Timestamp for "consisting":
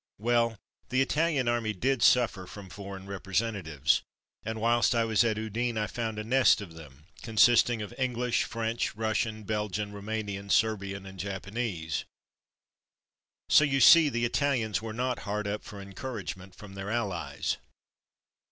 7.21-7.83